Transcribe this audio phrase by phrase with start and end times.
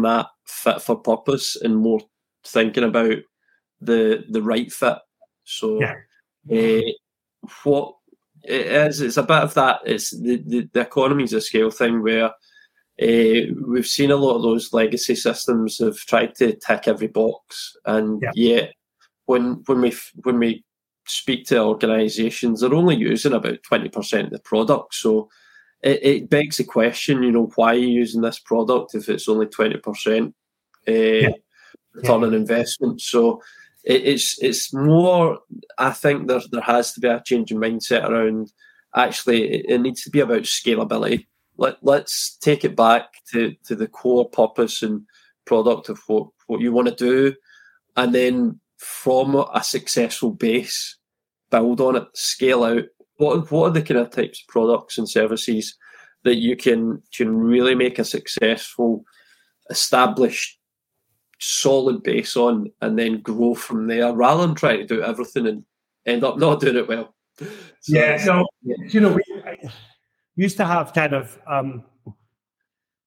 [0.00, 2.00] from that fit for purpose and more
[2.44, 3.18] thinking about
[3.80, 4.98] the the right fit.
[5.44, 5.94] So, yeah.
[6.52, 6.90] uh,
[7.64, 7.94] what
[8.42, 9.80] it is, it's a bit of that.
[9.84, 12.32] It's the the, the economies of scale thing where.
[13.02, 17.74] Uh, we've seen a lot of those legacy systems have tried to tick every box,
[17.86, 18.30] and yeah.
[18.34, 18.74] yet
[19.24, 20.62] when when we when we
[21.06, 24.94] speak to organisations, they're only using about twenty percent of the product.
[24.94, 25.30] So
[25.82, 29.28] it, it, begs the question, you know, why are you using this product if it's
[29.28, 30.34] only twenty percent
[30.86, 31.28] uh, yeah.
[31.94, 32.26] return yeah.
[32.26, 33.00] on investment?
[33.00, 33.42] So
[33.84, 35.38] it, it's it's more.
[35.78, 38.52] I think there there has to be a change in mindset around.
[38.94, 41.26] Actually, it, it needs to be about scalability.
[41.56, 45.06] Let let's take it back to to the core purpose and
[45.46, 47.34] product of what what you want to do,
[47.96, 50.96] and then from a successful base,
[51.50, 52.84] build on it, scale out.
[53.20, 55.76] What what are the kind of types of products and services
[56.24, 59.04] that you can can really make a successful,
[59.68, 60.58] established,
[61.38, 65.64] solid base on, and then grow from there, rather than trying to do everything and
[66.06, 67.14] end up not doing it well.
[67.38, 67.46] So,
[67.88, 68.46] yeah, so
[68.88, 71.84] you know, we used to have kind of um,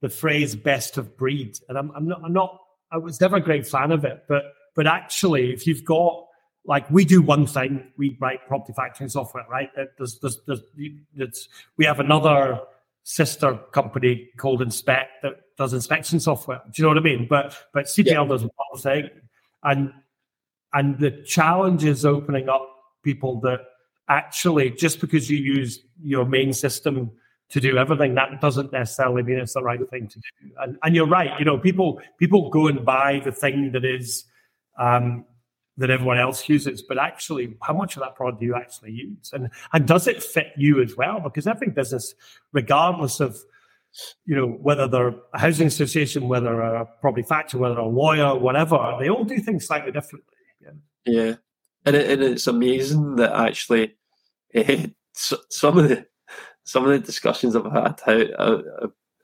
[0.00, 2.58] the phrase "best of breed," and I'm, I'm not, I'm not,
[2.90, 4.42] I was never a great fan of it, but
[4.74, 6.26] but actually, if you've got
[6.64, 9.70] like we do one thing, we write property factoring software, right?
[9.96, 12.60] There's, there's, there's, we have another
[13.02, 16.60] sister company called Inspect that does inspection software.
[16.66, 17.26] Do you know what I mean?
[17.28, 18.24] But but CPL yeah.
[18.24, 19.10] does one thing,
[19.62, 19.92] and
[20.72, 22.68] and the challenge is opening up
[23.02, 23.60] people that
[24.08, 27.10] actually just because you use your main system
[27.50, 30.50] to do everything, that doesn't necessarily mean it's the right thing to do.
[30.60, 31.38] And and you're right.
[31.38, 34.24] You know, people people go and buy the thing that is
[34.78, 35.24] um,
[35.76, 39.30] that everyone else uses, but actually, how much of that product do you actually use,
[39.32, 41.20] and and does it fit you as well?
[41.20, 42.14] Because every business,
[42.52, 43.38] regardless of
[44.24, 48.96] you know whether they're a housing association, whether a property factory, whether a lawyer, whatever,
[49.00, 50.34] they all do things slightly differently.
[50.60, 50.70] Yeah,
[51.06, 51.34] yeah.
[51.86, 53.94] And, it, and it's amazing that actually
[54.54, 56.06] uh, some of the
[56.64, 58.62] some of the discussions I've had how uh,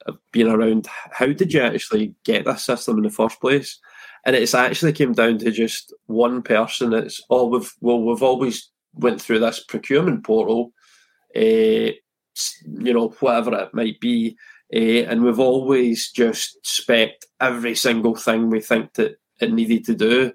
[0.06, 3.78] have been around how did you actually get this system in the first place?
[4.26, 6.92] And it's actually came down to just one person.
[6.92, 10.72] It's oh we've well we've always went through this procurement portal,
[11.34, 11.94] uh, you
[12.66, 14.36] know whatever it might be,
[14.74, 17.10] uh, and we've always just spec
[17.40, 20.32] every single thing we think that it needed to do,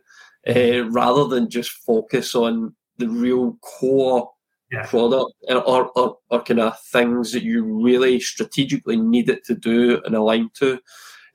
[0.47, 4.31] uh, rather than just focus on the real core
[4.71, 4.85] yeah.
[4.85, 10.01] product or, or, or kind of things that you really strategically need it to do
[10.05, 10.79] and align to.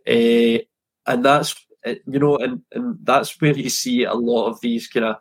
[0.08, 0.62] Uh,
[1.08, 5.06] and that's you know, and, and that's where you see a lot of these kind
[5.06, 5.16] of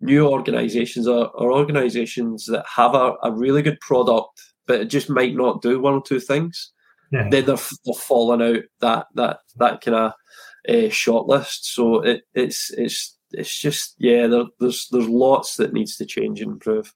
[0.00, 5.08] new organizations or, or organizations that have a, a, really good product, but it just
[5.08, 6.72] might not do one or two things.
[7.12, 7.28] Yeah.
[7.30, 10.12] Then they're, they're falling out that that that kind of
[10.68, 11.60] uh, shortlist.
[11.62, 16.40] So it, it's it's it's just yeah, there, there's there's lots that needs to change
[16.40, 16.92] and improve.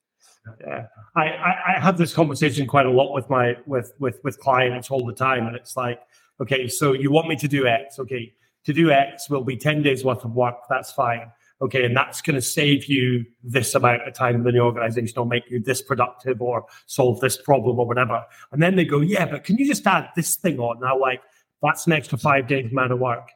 [0.61, 4.39] Yeah, I, I, I have this conversation quite a lot with my with with with
[4.39, 5.99] clients all the time, and it's like,
[6.41, 8.33] okay, so you want me to do X, okay,
[8.65, 10.55] to do X will be 10 days worth of work.
[10.69, 11.31] That's fine.
[11.61, 11.83] Okay.
[11.83, 15.49] And that's going to save you this amount of time in the organization or make
[15.49, 18.23] you this productive or solve this problem or whatever.
[18.51, 20.79] And then they go, yeah, but can you just add this thing on?
[20.79, 21.21] Now, like,
[21.61, 23.29] that's an extra five days amount of work.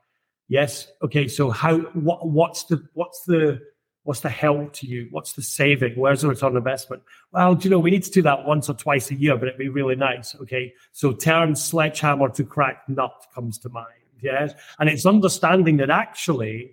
[0.47, 0.87] Yes.
[1.01, 1.27] Okay.
[1.27, 3.59] So how, what, what's the, what's the,
[4.03, 5.07] what's the help to you?
[5.11, 5.93] What's the saving?
[5.95, 7.03] Where's the return on investment?
[7.31, 9.47] Well, do you know, we need to do that once or twice a year, but
[9.47, 10.35] it'd be really nice.
[10.35, 10.73] Okay.
[10.91, 14.02] So term sledgehammer to crack nut comes to mind.
[14.23, 14.53] Yes.
[14.79, 16.71] And it's understanding that actually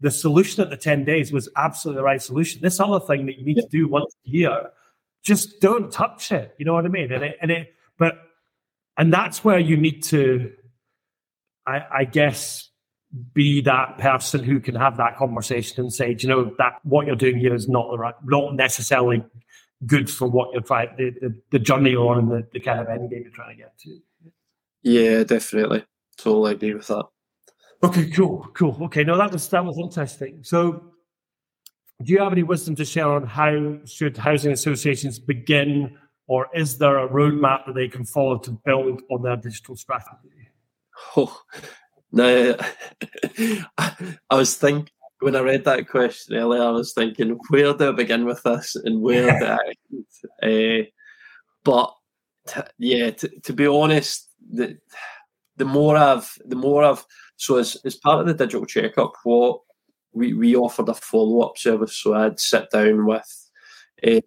[0.00, 2.60] the solution at the 10 days was absolutely the right solution.
[2.62, 4.70] This other thing that you need to do once a year,
[5.22, 6.54] just don't touch it.
[6.58, 7.12] You know what I mean?
[7.12, 8.14] And it, and it, but,
[8.96, 10.52] and that's where you need to,
[11.66, 12.68] I, I guess,
[13.32, 17.16] be that person who can have that conversation and say, you know, that what you're
[17.16, 19.24] doing here is not the right, not necessarily
[19.86, 22.80] good for what you're trying, the, the, the journey you're on and the, the kind
[22.80, 23.98] of end game you're trying to get to.
[24.82, 25.84] Yeah, definitely.
[26.18, 27.04] Totally agree with that.
[27.82, 28.76] Okay, cool, cool.
[28.82, 30.40] Okay, no, that was that was interesting.
[30.42, 30.92] So,
[32.02, 36.78] do you have any wisdom to share on how should housing associations begin, or is
[36.78, 40.48] there a roadmap that they can follow to build on their digital strategy?
[41.16, 41.40] Oh,
[42.10, 42.56] no,
[43.78, 47.92] I was thinking when I read that question earlier, I was thinking, where do I
[47.92, 49.58] begin with this, and where do I?
[50.42, 50.82] Uh,
[51.64, 51.92] but
[52.46, 54.78] t- yeah, t- to be honest, the
[55.58, 57.04] the more I've, the more I've,
[57.36, 59.60] so as, as part of the digital checkup, what
[60.12, 61.96] we, we offered a follow up service.
[61.96, 63.50] So I'd sit down with
[64.06, 64.20] uh,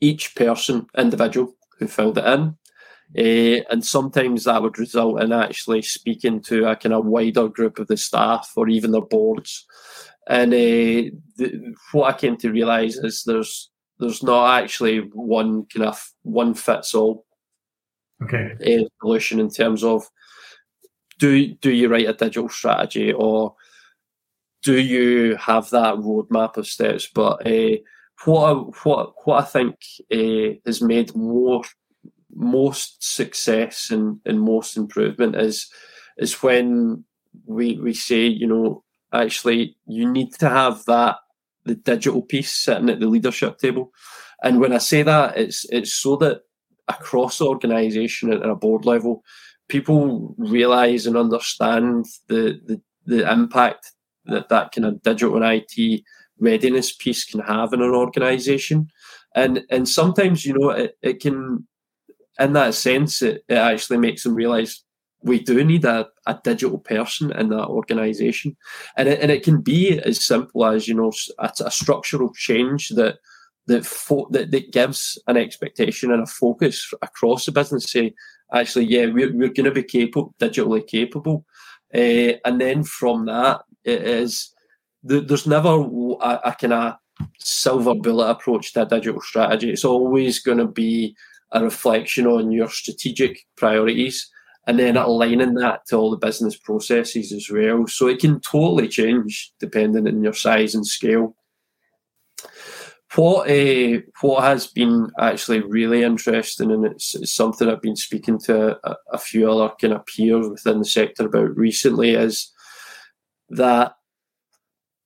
[0.00, 2.56] each person, individual who filled it in,
[3.18, 7.78] Uh, and sometimes that would result in actually speaking to a kind of wider group
[7.78, 9.66] of the staff or even the boards.
[10.28, 15.86] And uh, the, what I came to realise is there's there's not actually one kind
[15.86, 17.26] of one fits all
[18.22, 18.86] okay.
[19.00, 20.08] solution in terms of
[21.18, 23.54] do do you write a digital strategy or
[24.62, 27.08] do you have that roadmap of steps?
[27.12, 27.76] But uh,
[28.24, 28.52] what I,
[28.82, 29.76] what what I think
[30.12, 31.62] uh, has made more
[32.34, 35.70] most success and, and most improvement is
[36.18, 37.04] is when
[37.46, 41.16] we we say you know actually you need to have that
[41.64, 43.92] the digital piece sitting at the leadership table
[44.42, 46.42] and when i say that it's it's so that
[46.94, 49.22] across the organization at a board level
[49.70, 53.92] people realize and understand the the, the impact
[54.26, 56.04] that that kind of digital and it
[56.38, 58.88] readiness piece can have in an organization.
[59.34, 61.66] And and sometimes you know it, it can
[62.38, 64.82] in that sense it, it actually makes them realize
[65.22, 68.56] we do need a, a digital person in that organization.
[68.96, 72.88] And it, and it can be as simple as you know a, a structural change
[72.90, 73.18] that
[73.70, 78.14] that, fo- that that gives an expectation and a focus across the business say
[78.54, 81.44] actually yeah we're, we're going to be capable digitally capable
[81.94, 84.52] uh, and then from that it is
[85.02, 86.94] there's never a, a kind of
[87.38, 91.14] silver bullet approach to a digital strategy it's always going to be
[91.52, 94.30] a reflection on your strategic priorities
[94.66, 97.86] and then aligning that to all the business processes as well.
[97.86, 101.34] So it can totally change depending on your size and scale.
[103.16, 108.38] What uh, what has been actually really interesting, and it's, it's something I've been speaking
[108.40, 112.52] to a, a few other kind of peers within the sector about recently, is
[113.48, 113.94] that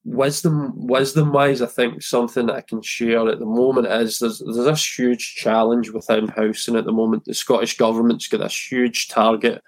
[0.05, 4.39] wisdom wisdom wise i think something that i can share at the moment is there's
[4.41, 7.25] there's this huge challenge within housing at the moment.
[7.25, 9.63] The scottish government's got this huge target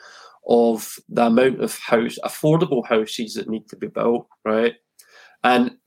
[0.46, 4.74] of the amount of house affordable houses that need to be built right?
[5.42, 5.78] And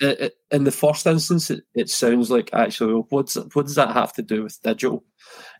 [0.00, 3.92] it, it, in the first instance it, it sounds like actually what's what does that
[3.92, 5.04] have to do with digital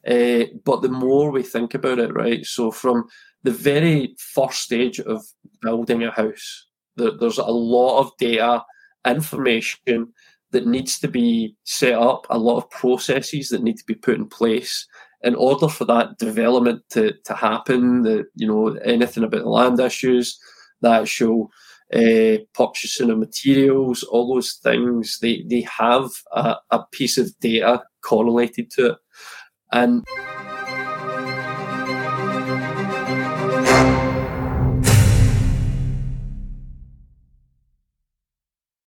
[0.06, 3.04] uh, but the more we think about it right so from
[3.44, 5.24] the very first stage of
[5.62, 6.66] building a house
[6.96, 8.64] there's a lot of data,
[9.06, 10.12] information
[10.52, 14.16] that needs to be set up, a lot of processes that need to be put
[14.16, 14.86] in place
[15.22, 18.02] in order for that development to, to happen.
[18.02, 20.38] The, you know, anything about the land issues,
[20.80, 21.50] the actual
[21.94, 27.82] uh, purchasing of materials, all those things, they, they have a, a piece of data
[28.02, 28.98] correlated to it.
[29.72, 30.04] And